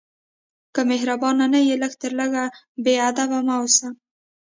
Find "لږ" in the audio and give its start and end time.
1.81-1.93